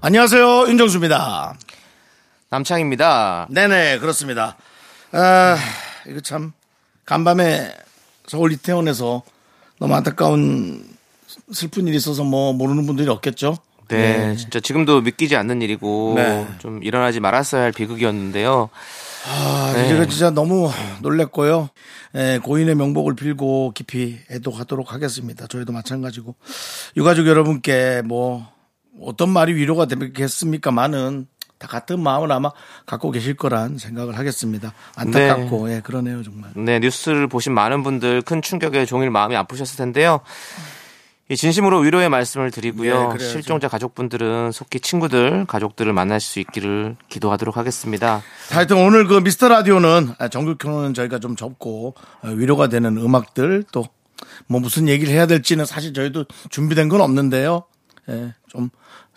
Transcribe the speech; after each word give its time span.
안녕하세요 0.00 0.68
윤정수입니다 0.68 1.56
남창입니다. 2.50 3.48
네네 3.50 3.98
그렇습니다 3.98 4.56
아 5.12 5.56
이거 6.06 6.20
참 6.20 6.52
간밤에 7.04 7.74
서울 8.26 8.52
이태원에서 8.52 9.22
너무 9.80 9.94
안타까운 9.94 10.84
슬픈 11.52 11.88
일이 11.88 11.96
있어서 11.96 12.22
뭐 12.22 12.52
모르는 12.52 12.86
분들이 12.86 13.08
없겠죠 13.08 13.56
네, 13.88 14.36
진짜 14.36 14.60
지금도 14.60 15.00
믿기지 15.00 15.34
않는 15.34 15.62
일이고 15.62 16.12
네. 16.16 16.46
좀 16.58 16.82
일어나지 16.82 17.20
말았어야 17.20 17.62
할 17.62 17.72
비극이었는데요. 17.72 18.68
아, 19.26 19.72
네. 19.74 19.94
이거 19.94 20.04
진짜 20.06 20.28
너무 20.28 20.70
놀랬고요. 21.00 21.70
예, 22.16 22.38
고인의 22.42 22.74
명복을 22.74 23.16
빌고 23.16 23.72
깊이 23.74 24.18
애도하도록 24.30 24.92
하겠습니다. 24.92 25.46
저희도 25.46 25.72
마찬가지고. 25.72 26.34
유가족 26.98 27.26
여러분께 27.26 28.02
뭐, 28.04 28.46
어떤 29.00 29.30
말이 29.30 29.54
위로가 29.54 29.86
되겠습니까만은 29.86 31.26
다 31.58 31.66
같은 31.66 32.00
마음을 32.00 32.30
아마 32.30 32.50
갖고 32.86 33.10
계실 33.10 33.34
거란 33.34 33.78
생각을 33.78 34.16
하겠습니다. 34.16 34.72
안타깝고, 34.96 35.72
예, 35.72 35.80
그러네요, 35.80 36.22
정말. 36.22 36.52
네, 36.54 36.78
뉴스를 36.78 37.26
보신 37.26 37.52
많은 37.52 37.82
분들 37.82 38.22
큰 38.22 38.42
충격에 38.42 38.86
종일 38.86 39.10
마음이 39.10 39.34
아프셨을 39.34 39.76
텐데요. 39.76 40.20
이 41.30 41.36
진심으로 41.36 41.80
위로의 41.80 42.08
말씀을 42.08 42.50
드리고요. 42.52 43.12
네. 43.12 43.18
실종자 43.18 43.68
가족분들은 43.68 44.52
속히 44.52 44.80
친구들, 44.80 45.44
가족들을 45.46 45.92
만날 45.92 46.20
수 46.20 46.38
있기를 46.38 46.96
기도하도록 47.08 47.56
하겠습니다. 47.56 48.22
하여튼 48.50 48.76
오늘 48.78 49.06
그 49.06 49.18
미스터 49.18 49.48
라디오는 49.48 50.14
아, 50.18 50.28
정규 50.28 50.56
코너는 50.56 50.94
저희가 50.94 51.18
좀 51.18 51.36
접고 51.36 51.94
어, 52.22 52.28
위로가 52.28 52.68
되는 52.68 52.96
음악들 52.96 53.64
또 53.72 53.84
뭐 54.46 54.60
무슨 54.60 54.88
얘기를 54.88 55.12
해야 55.12 55.26
될지는 55.26 55.64
사실 55.64 55.92
저희도 55.92 56.26
준비된 56.50 56.88
건 56.88 57.00
없는데요. 57.00 57.64
예, 58.08 58.34
좀 58.48 58.70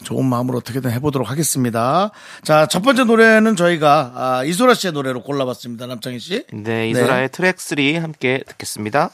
좋은 0.03 0.25
마음으로 0.25 0.57
어떻게든 0.59 0.91
해보도록 0.91 1.29
하겠습니다. 1.29 2.11
자, 2.43 2.65
첫 2.65 2.81
번째 2.81 3.05
노래는 3.05 3.55
저희가 3.55 4.11
아, 4.15 4.43
이소라 4.43 4.73
씨의 4.73 4.93
노래로 4.93 5.23
골라봤습니다. 5.23 5.88
남창희 5.88 6.19
씨. 6.19 6.45
네, 6.53 6.89
이소라의 6.89 7.29
트랙 7.29 7.59
3 7.59 7.77
함께 8.01 8.43
듣겠습니다. 8.47 9.11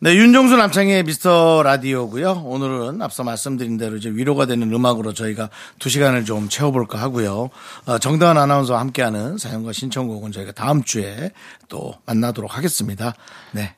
네, 0.00 0.16
윤정수 0.16 0.56
남창의 0.56 1.04
미스터 1.04 1.62
라디오고요. 1.62 2.42
오늘은 2.44 3.00
앞서 3.00 3.22
말씀드린 3.22 3.78
대로 3.78 3.96
이제 3.96 4.10
위로가 4.10 4.44
되는 4.44 4.70
음악으로 4.72 5.14
저희가 5.14 5.50
두 5.78 5.88
시간을 5.88 6.24
좀 6.24 6.48
채워볼까 6.48 7.00
하고요. 7.00 7.48
어, 7.86 7.98
정다은 7.98 8.36
아나운서와 8.36 8.80
함께하는 8.80 9.38
사연과 9.38 9.72
신청곡은 9.72 10.32
저희가 10.32 10.52
다음 10.52 10.82
주에 10.82 11.30
또 11.68 11.94
만나도록 12.06 12.56
하겠습니다. 12.56 13.14
네. 13.52 13.74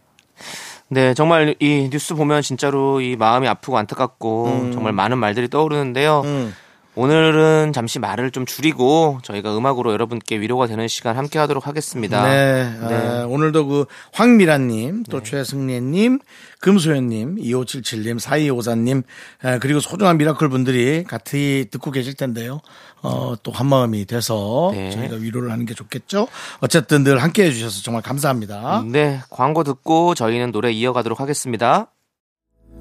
네, 0.89 1.15
정말 1.15 1.57
이 1.59 1.89
뉴스 1.91 2.15
보면 2.15 2.43
진짜로 2.43 3.01
이 3.01 3.17
마음이 3.17 3.49
아프고 3.49 3.77
안타깝고 3.77 4.71
정말 4.73 4.93
많은 4.93 5.19
말들이 5.19 5.49
떠오르는데요. 5.49 6.23
음. 6.25 6.55
오늘은 6.99 7.75
잠시 7.75 7.99
말을 7.99 8.31
좀 8.31 8.47
줄이고 8.47 9.19
저희가 9.23 9.57
음악으로 9.57 9.93
여러분께 9.93 10.41
위로가 10.41 10.67
되는 10.67 10.89
시간 10.89 11.19
함께 11.19 11.39
하도록 11.39 11.67
하겠습니다. 11.67 12.27
네, 12.27 12.73
아, 12.81 13.27
오늘도 13.29 13.67
그 13.67 13.85
황미란님, 14.15 15.03
또 15.05 15.23
최승래님, 15.23 16.21
금소연님, 16.61 17.37
2577님, 17.37 18.19
4254님, 18.19 19.03
아, 19.43 19.59
그리고 19.59 19.81
소중한 19.81 20.17
미라클 20.17 20.49
분들이 20.49 21.05
같이 21.05 21.67
듣고 21.71 21.91
계실 21.91 22.15
텐데요. 22.15 22.61
어, 23.03 23.35
또 23.43 23.53
한마음이 23.53 24.07
돼서 24.07 24.71
네. 24.73 24.91
저희가 24.91 25.17
위로를 25.17 25.53
하는 25.53 25.67
게 25.67 25.75
좋겠죠. 25.75 26.29
어쨌든 26.61 27.05
늘 27.05 27.23
함께 27.23 27.45
해주셔서 27.45 27.83
정말 27.83 28.03
감사합니다. 28.03 28.85
네, 28.87 29.21
광고 29.29 29.65
듣고 29.65 30.15
저희는 30.15 30.51
노래 30.51 30.73
이어가도록 30.73 31.21
하겠습니다. 31.21 31.89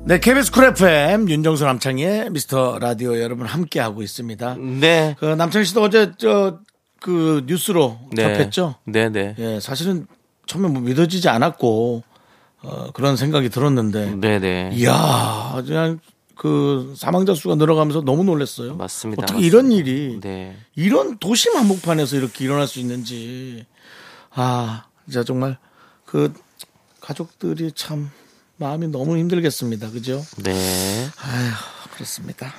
네, 0.05 0.19
KBS 0.19 0.51
쿨 0.51 0.65
FM 0.65 1.29
윤정수 1.29 1.65
남창의 1.65 2.29
미스터 2.29 2.77
라디오 2.79 3.19
여러분 3.19 3.47
함께 3.47 3.79
하고 3.79 4.03
있습니다. 4.03 4.55
네. 4.55 5.15
그 5.19 5.25
남창희 5.25 5.65
씨도 5.65 5.81
어제 5.81 6.11
저 6.17 6.59
그 7.05 7.43
뉴스로 7.45 7.99
네. 8.13 8.23
접했죠. 8.23 8.75
네, 8.85 9.09
네. 9.09 9.35
예, 9.37 9.59
사실은 9.59 10.07
처음에 10.47 10.69
뭐 10.69 10.81
믿어지지 10.81 11.29
않았고 11.29 12.01
어, 12.63 12.91
그런 12.95 13.15
생각이 13.15 13.49
들었는데 13.49 14.15
네, 14.15 14.39
네. 14.39 14.71
이야 14.73 15.61
그냥 15.63 15.99
그 16.35 16.95
사망자 16.97 17.35
수가 17.35 17.53
늘어가면서 17.55 18.01
너무 18.01 18.23
놀랐어요. 18.23 18.75
맞습니다. 18.75 19.21
어떻게 19.21 19.35
맞습니다. 19.35 19.47
이런 19.47 19.71
일이 19.71 20.19
네. 20.19 20.57
이런 20.75 21.19
도심 21.19 21.55
한복판에서 21.55 22.15
이렇게 22.15 22.43
일어날 22.43 22.65
수 22.65 22.79
있는지 22.79 23.67
아 24.31 24.85
진짜 25.05 25.23
정말 25.23 25.59
그 26.05 26.33
가족들이 27.01 27.71
참 27.73 28.09
마음이 28.57 28.87
너무 28.87 29.17
힘들겠습니다. 29.17 29.91
그죠? 29.91 30.23
네. 30.37 30.51
아휴 30.51 31.51
그렇습니다. 31.93 32.53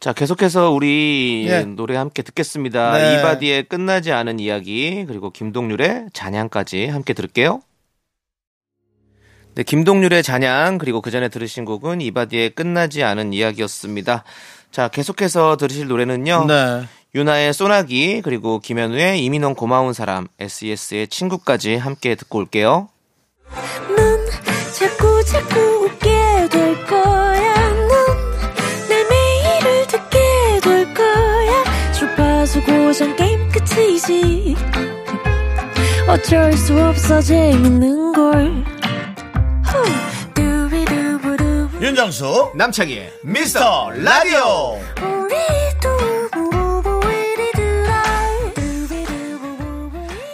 자, 0.00 0.12
계속해서 0.12 0.70
우리 0.70 1.46
예. 1.48 1.60
노래 1.60 1.96
함께 1.96 2.22
듣겠습니다. 2.22 2.98
네. 2.98 3.18
이바디의 3.18 3.64
끝나지 3.70 4.12
않은 4.12 4.38
이야기, 4.38 5.06
그리고 5.06 5.30
김동률의 5.30 6.08
잔향까지 6.12 6.88
함께 6.88 7.14
들을게요. 7.14 7.62
네, 9.54 9.62
김동률의 9.62 10.22
잔향, 10.22 10.76
그리고 10.76 11.00
그 11.00 11.10
전에 11.10 11.30
들으신 11.30 11.64
곡은 11.64 12.02
이바디의 12.02 12.50
끝나지 12.50 13.02
않은 13.02 13.32
이야기였습니다. 13.32 14.24
자, 14.70 14.88
계속해서 14.88 15.56
들으실 15.56 15.86
노래는요. 15.86 16.44
네. 16.48 16.82
유나의 17.14 17.54
소나기, 17.54 18.20
그리고 18.20 18.58
김현우의 18.58 19.24
이민원 19.24 19.54
고마운 19.54 19.94
사람, 19.94 20.26
SES의 20.38 21.08
친구까지 21.08 21.76
함께 21.76 22.14
듣고 22.14 22.40
올게요. 22.40 22.90
넌 24.74 24.88
자꾸 24.88 25.24
자꾸 25.24 25.60
웃게 25.84 26.48
될 26.50 26.86
거야. 26.86 27.54
넌내 28.88 29.04
매일을 29.08 29.86
듣게 29.86 30.18
될 30.62 30.92
거야. 30.92 31.92
주파수 31.92 32.60
고정 32.64 33.14
게임 33.14 33.48
끝이지. 33.50 34.56
어쩔 36.08 36.52
수 36.54 36.76
없어 36.82 37.20
재밌는 37.22 38.12
걸. 38.14 38.64
후. 39.64 40.34
두비두부두. 40.34 41.68
윤정수 41.80 42.50
남창희의 42.56 43.12
미스터 43.22 43.90
라디오 43.94 44.80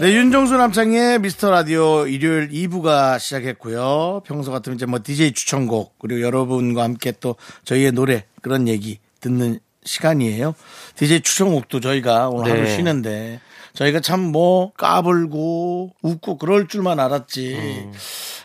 네, 0.00 0.14
윤정수 0.14 0.56
남창의 0.56 1.18
미스터 1.18 1.50
라디오 1.50 2.06
일요일 2.06 2.48
2부가 2.48 3.18
시작했고요. 3.18 4.22
평소 4.24 4.50
같으면 4.50 4.76
이제 4.76 4.86
뭐 4.86 5.00
DJ 5.02 5.32
추천곡, 5.32 5.98
그리고 5.98 6.22
여러분과 6.22 6.82
함께 6.84 7.12
또 7.20 7.36
저희의 7.64 7.92
노래, 7.92 8.24
그런 8.40 8.66
얘기 8.66 8.98
듣는 9.20 9.58
시간이에요. 9.84 10.54
DJ 10.96 11.20
추천곡도 11.20 11.80
저희가 11.80 12.30
오늘 12.30 12.52
네. 12.52 12.58
하루 12.60 12.70
쉬는데, 12.70 13.40
저희가 13.74 14.00
참 14.00 14.20
뭐 14.32 14.72
까불고 14.72 15.90
웃고 16.02 16.38
그럴 16.38 16.66
줄만 16.66 16.98
알았지. 16.98 17.54
음. 17.56 17.92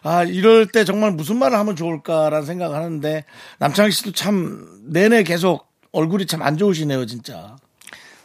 아, 0.03 0.23
이럴 0.23 0.67
때 0.67 0.83
정말 0.83 1.11
무슨 1.11 1.37
말을 1.39 1.57
하면 1.57 1.77
좋을까라는 1.77 2.45
생각을 2.45 2.75
하는데, 2.75 3.23
남창희 3.59 3.91
씨도 3.91 4.11
참 4.11 4.67
내내 4.87 5.23
계속 5.23 5.67
얼굴이 5.93 6.25
참 6.25 6.41
안 6.41 6.57
좋으시네요, 6.57 7.05
진짜. 7.05 7.55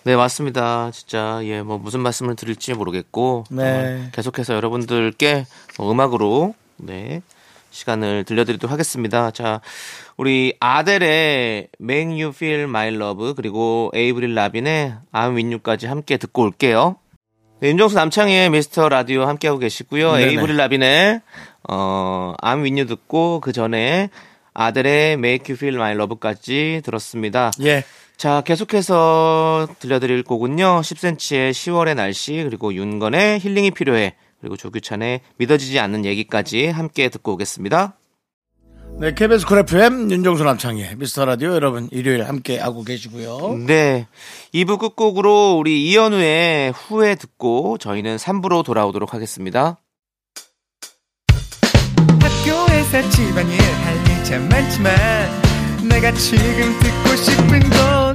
네, 0.05 0.17
맞습니다. 0.17 0.91
진짜, 0.93 1.41
예, 1.45 1.63
뭐, 1.63 1.79
무슨 1.79 2.01
말씀을 2.01 2.35
드릴지 2.35 2.75
모르겠고, 2.75 3.45
네. 3.51 3.63
어, 4.07 4.09
계속해서 4.13 4.55
여러분들께 4.55 5.45
뭐 5.77 5.93
음악으로, 5.93 6.55
네, 6.79 7.23
시간을 7.71 8.25
들려드리도록 8.25 8.73
하겠습니다. 8.73 9.31
자, 9.31 9.61
우리 10.17 10.55
아델의 10.59 11.69
Make 11.81 12.23
You 12.23 12.33
Feel 12.35 12.63
My 12.63 12.95
Love, 12.95 13.35
그리고 13.35 13.91
에이브릴 13.95 14.35
라빈의 14.35 14.95
I'm 15.13 15.37
With 15.37 15.49
You까지 15.49 15.87
함께 15.87 16.17
듣고 16.17 16.43
올게요. 16.43 16.97
네, 17.61 17.69
윤정수 17.69 17.95
남창희의 17.97 18.51
미스터 18.51 18.89
라디오 18.89 19.27
함께하고 19.27 19.59
계시고요. 19.59 20.13
네네. 20.15 20.31
에이브릴 20.33 20.57
라빈의, 20.57 21.21
어, 21.69 22.35
I'm 22.43 22.63
With 22.63 22.81
You 22.81 22.87
듣고, 22.87 23.41
그 23.41 23.53
전에 23.53 24.09
아델의 24.55 25.13
Make 25.13 25.53
You 25.53 25.57
Feel 25.57 25.77
My 25.77 25.93
Love까지 25.93 26.81
들었습니다. 26.85 27.51
예. 27.63 27.85
자, 28.21 28.43
계속해서 28.43 29.67
들려드릴 29.79 30.25
곡은요. 30.25 30.83
10cm의 30.83 31.53
10월의 31.53 31.95
날씨, 31.95 32.35
그리고 32.45 32.75
윤건의 32.75 33.41
힐링이 33.41 33.71
필요해, 33.71 34.15
그리고 34.43 34.59
조규찬의 34.59 35.23
믿어지지 35.39 35.79
않는 35.79 36.05
얘기까지 36.05 36.67
함께 36.67 37.09
듣고 37.09 37.33
오겠습니다. 37.33 37.95
네, 38.99 39.15
KBS 39.15 39.47
쿨 39.47 39.61
FM 39.61 40.11
윤정수 40.11 40.45
남창희 40.45 40.97
미스터 40.97 41.25
라디오 41.25 41.55
여러분 41.55 41.89
일요일 41.93 42.29
함께 42.29 42.59
하고 42.59 42.85
계시고요. 42.85 43.57
네. 43.67 44.07
2부 44.53 44.79
끝곡으로 44.79 45.57
우리 45.57 45.87
이현우의 45.87 46.73
후회 46.73 47.15
듣고 47.15 47.79
저희는 47.79 48.17
3부로 48.17 48.63
돌아오도록 48.63 49.15
하겠습니다. 49.15 49.79
학교에서 52.21 53.09
집안일 53.09 53.59
할 53.63 53.97
일 54.05 54.25
참 54.25 54.47
많지만 54.51 55.51
내가 55.89 56.13
지금 56.13 56.79
듣고 56.79 57.17
싶은 57.17 57.61
건 57.71 58.10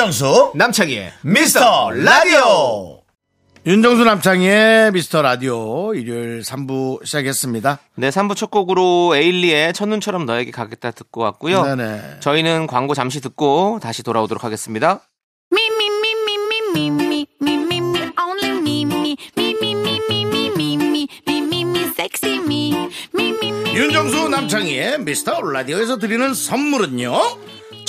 윤정수 0.00 0.52
남창희의 0.54 1.12
미스터 1.20 1.90
라디오 1.90 3.02
윤정수 3.66 4.02
남창희의 4.04 4.92
미스터 4.92 5.20
라디오 5.20 5.92
일요일 5.92 6.40
3부 6.40 7.04
시작했습니다. 7.04 7.78
네, 7.96 8.08
3부 8.08 8.34
첫 8.34 8.50
곡으로 8.50 9.14
에일리의 9.14 9.74
첫눈처럼 9.74 10.24
너에게 10.24 10.52
가겠다 10.52 10.92
듣고 10.92 11.20
왔고요. 11.20 11.64
네네. 11.64 12.20
저희는 12.20 12.66
광고 12.66 12.94
잠시 12.94 13.20
듣고 13.20 13.78
다시 13.82 14.02
돌아오도록 14.02 14.42
하겠습니다. 14.42 15.02
윤정수 23.74 24.28
남창희의 24.30 25.00
미스터 25.00 25.42
라디오에서 25.42 25.98
드리는 25.98 26.32
선물은요. 26.32 27.59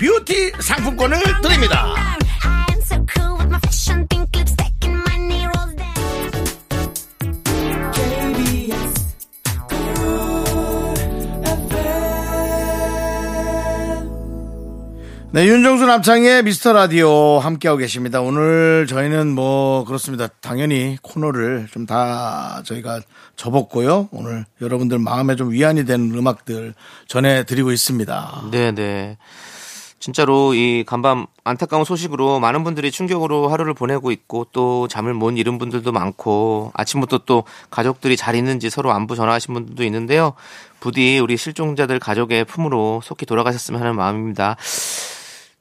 뷰티 0.00 0.52
상품권을 0.60 1.18
드립니다 1.42 1.94
I 2.42 2.66
am 2.72 2.80
so 2.80 2.96
cool 3.14 3.36
with 3.38 3.48
my 3.48 3.58
fashion 3.62 4.06
pink 4.08 4.28
lipstick 4.34 4.72
and 4.84 4.96
my 5.06 5.16
knee 5.18 5.44
rolls 5.46 5.74
down. 5.76 7.40
네, 15.32 15.46
윤정수 15.46 15.86
남창의 15.86 16.42
미스터 16.42 16.72
라디오 16.72 17.38
함께하고 17.38 17.78
계십니다. 17.78 18.20
오늘 18.20 18.88
저희는 18.88 19.28
뭐, 19.32 19.84
그렇습니다. 19.84 20.26
당연히 20.40 20.96
코너를 21.02 21.68
좀 21.70 21.86
다 21.86 22.62
저희가 22.64 23.00
접었고요. 23.36 24.08
오늘 24.12 24.44
여러분들 24.60 24.98
마음에 24.98 25.34
좀 25.36 25.50
위안이 25.52 25.84
되는 25.86 26.12
음악들 26.14 26.74
전해드리고 27.06 27.70
있습니다. 27.72 28.42
네네. 28.50 29.18
진짜로 30.00 30.54
이 30.54 30.82
간밤 30.86 31.26
안타까운 31.44 31.84
소식으로 31.84 32.40
많은 32.40 32.64
분들이 32.64 32.90
충격으로 32.90 33.48
하루를 33.48 33.74
보내고 33.74 34.10
있고 34.12 34.46
또 34.50 34.88
잠을 34.88 35.12
못 35.12 35.30
이룬 35.32 35.58
분들도 35.58 35.92
많고 35.92 36.72
아침부터 36.74 37.18
또 37.26 37.44
가족들이 37.70 38.16
잘 38.16 38.34
있는지 38.34 38.70
서로 38.70 38.92
안부 38.92 39.14
전화하신 39.14 39.52
분들도 39.52 39.84
있는데요. 39.84 40.32
부디 40.80 41.18
우리 41.18 41.36
실종자들 41.36 41.98
가족의 41.98 42.46
품으로 42.46 43.02
속히 43.04 43.26
돌아가셨으면 43.26 43.78
하는 43.78 43.94
마음입니다. 43.94 44.56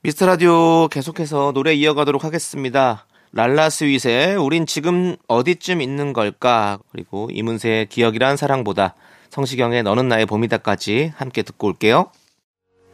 미스터 0.04 0.26
라디오 0.26 0.88
계속해서 0.88 1.52
노래 1.52 1.74
이어가도록 1.74 2.24
하겠습니다. 2.24 3.06
랄라 3.34 3.70
스윗의 3.70 4.38
우린 4.38 4.66
지금 4.66 5.18
어디쯤 5.28 5.82
있는 5.82 6.14
걸까? 6.14 6.80
그리고 6.94 7.28
이문세의 7.34 7.88
기억이란 7.88 8.38
사랑보다 8.38 8.96
성시경의 9.32 9.84
너는 9.84 10.08
나의 10.08 10.26
봄이다까지 10.26 11.12
함께 11.18 11.44
듣고 11.44 11.68
올게요. 11.68 12.10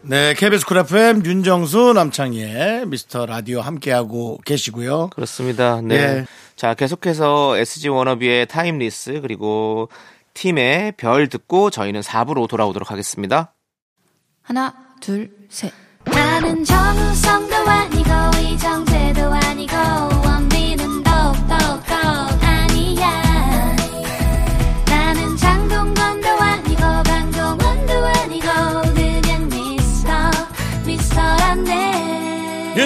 네, 0.07 0.35
KBS 0.35 0.67
쿨 0.67 0.77
FM 0.77 1.25
윤정수 1.25 1.93
남창희의 1.93 2.85
미스터 2.85 3.25
라디오 3.25 3.61
함께하고 3.61 4.37
계시고요. 4.45 5.09
그렇습니다. 5.09 5.81
네. 5.81 5.95
예. 5.95 6.25
자, 6.55 6.75
계속해서 6.75 7.57
SG 7.57 7.89
워너비의 7.89 8.45
Timeless 8.45 9.21
그리고 9.21 9.89
팀의 10.35 10.93
별 10.97 11.27
듣고 11.27 11.71
저희는 11.71 12.01
4부로 12.01 12.47
돌아오도록 12.47 12.91
하겠습니다. 12.91 13.53
하나, 14.43 14.75
둘, 15.01 15.31
셋. 15.49 15.73
나는 16.03 16.63
정우성도 16.63 17.55
아니고 17.55 18.11
이정재도 18.53 19.21
아니고 19.33 19.75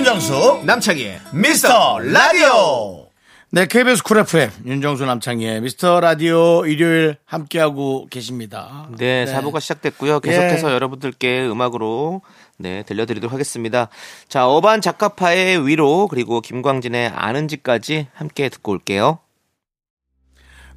윤정수 0.10 0.62
남창희의 0.66 1.20
미스터 1.34 2.00
라디오. 2.00 3.06
네, 3.52 3.68
KBS 3.68 4.02
쿨 4.02 4.18
FM 4.18 4.50
윤정수 4.66 5.06
남창희의 5.06 5.62
미스터 5.62 6.00
라디오 6.00 6.66
일요일 6.66 7.18
함께하고 7.26 8.08
계십니다. 8.10 8.90
네, 8.98 9.26
네. 9.26 9.32
4부가 9.32 9.62
시작됐고요. 9.62 10.20
계속해서 10.22 10.72
예. 10.72 10.74
여러분들께 10.74 11.46
음악으로 11.46 12.24
네, 12.58 12.82
들려드리도록 12.88 13.32
하겠습니다. 13.32 13.90
자, 14.28 14.48
어반자카파의 14.48 15.68
위로 15.68 16.08
그리고 16.08 16.42
김광진의 16.42 17.12
아는지까지 17.14 18.08
함께 18.12 18.50
듣고 18.50 18.72
올게요. 18.72 19.20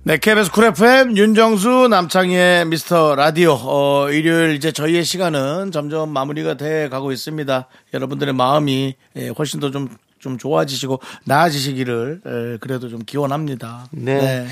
네, 0.05 0.17
KBS 0.17 0.51
쿨 0.51 0.65
FM 0.65 1.17
윤정수 1.17 1.87
남창희의 1.89 2.67
미스터 2.67 3.15
라디오 3.15 3.53
어, 3.53 4.11
일요일 4.11 4.57
이제 4.57 4.73
저희의 4.73 5.05
시간은 5.05 5.71
점점 5.71 6.11
마무리가 6.11 6.55
돼 6.55 6.89
가고 6.89 7.13
있습니다. 7.13 7.69
여러분들의 7.95 8.35
마음이 8.35 8.97
예, 9.17 9.29
훨씬 9.29 9.61
더좀좀 9.61 10.39
좋아지시고 10.39 11.01
나아지시기를 11.25 12.21
예, 12.27 12.59
그래도 12.59 12.89
좀 12.89 12.99
기원합니다. 13.01 13.87
네. 13.93 14.49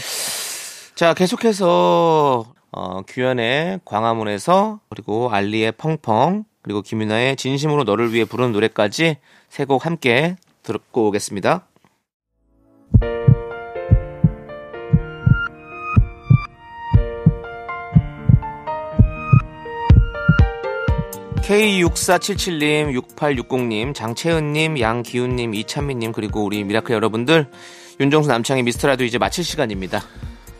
자, 0.94 1.14
계속해서 1.14 2.44
어, 2.70 3.02
규현의 3.08 3.80
광화문에서 3.84 4.78
그리고 4.88 5.30
알리의 5.32 5.72
펑펑 5.72 6.44
그리고 6.62 6.80
김윤아의 6.80 7.34
진심으로 7.36 7.82
너를 7.84 8.12
위해 8.12 8.24
부르는 8.24 8.52
노래까지 8.52 9.16
세 9.48 9.64
곡 9.64 9.84
함께 9.84 10.36
듣고 10.62 11.08
오겠습니다. 11.08 11.66
K6477님, 21.50 22.96
6860님, 23.16 23.92
장채은님, 23.92 24.78
양기훈님, 24.78 25.52
이찬미님, 25.52 26.12
그리고 26.12 26.44
우리 26.44 26.62
미라클 26.62 26.94
여러분들, 26.94 27.48
윤정수 27.98 28.28
남창의 28.28 28.62
미스터라도 28.62 29.02
이제 29.02 29.18
마칠 29.18 29.42
시간입니다. 29.42 30.00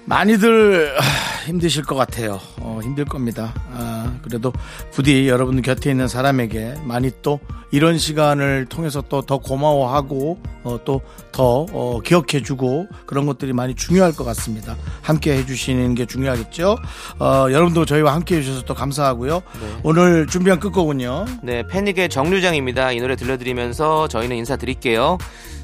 많이들 0.06 0.92
아, 0.98 1.02
힘드실 1.50 1.84
것 1.84 1.94
같아요. 1.96 2.40
어, 2.58 2.80
힘들 2.82 3.04
겁니다. 3.04 3.52
아, 3.72 4.12
그래도 4.22 4.52
부디 4.92 5.28
여러분 5.28 5.60
곁에 5.62 5.90
있는 5.90 6.08
사람에게 6.08 6.76
많이 6.84 7.10
또 7.22 7.40
이런 7.72 7.98
시간을 7.98 8.66
통해서 8.66 9.00
또 9.02 9.20
더 9.22 9.38
고마워하고 9.38 10.38
어, 10.64 10.78
또더 10.84 11.66
어, 11.72 12.00
기억해주고 12.04 12.88
그런 13.06 13.26
것들이 13.26 13.52
많이 13.52 13.74
중요할 13.74 14.12
것 14.12 14.24
같습니다. 14.24 14.76
함께 15.02 15.36
해주시는 15.36 15.94
게 15.94 16.06
중요하겠죠. 16.06 16.76
어, 17.18 17.46
여러분도 17.50 17.84
저희와 17.84 18.14
함께 18.14 18.36
해주셔서 18.38 18.64
또 18.64 18.74
감사하고요. 18.74 19.42
오늘 19.82 20.26
준비한 20.26 20.58
끝곡은요. 20.58 21.26
네, 21.42 21.66
패닉의 21.66 22.08
정류장입니다. 22.08 22.92
이 22.92 23.00
노래 23.00 23.14
들려드리면서 23.14 24.08
저희는 24.08 24.36
인사드릴게요. 24.36 25.18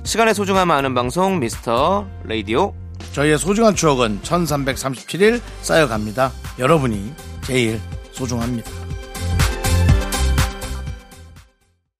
시간의 0.05 0.35
소중함 0.35 0.71
아는 0.71 0.95
방송, 0.95 1.40
미스터 1.40 2.07
라디오. 2.25 2.73
저희의 3.12 3.38
소중한 3.38 3.75
추억은 3.75 4.21
1337일 4.23 5.41
쌓여갑니다. 5.62 6.33
여러분이 6.59 7.12
제일 7.45 7.81
소중합니다. 8.12 8.86